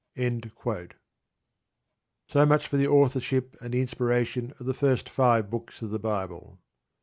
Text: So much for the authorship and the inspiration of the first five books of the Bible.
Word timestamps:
So 2.27 2.43
much 2.43 2.67
for 2.67 2.75
the 2.77 2.87
authorship 2.87 3.55
and 3.61 3.71
the 3.71 3.81
inspiration 3.81 4.51
of 4.59 4.65
the 4.65 4.73
first 4.73 5.07
five 5.07 5.51
books 5.51 5.83
of 5.83 5.91
the 5.91 5.99
Bible. 5.99 6.57